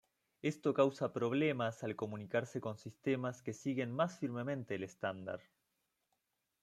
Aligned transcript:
Esto 0.41 0.73
causa 0.73 1.13
problemas 1.13 1.83
al 1.83 1.95
comunicarse 1.95 2.59
con 2.59 2.75
sistemas 2.79 3.43
que 3.43 3.53
siguen 3.53 3.91
más 3.91 4.17
firmemente 4.17 4.73
el 4.73 4.81
estándar. 4.83 5.41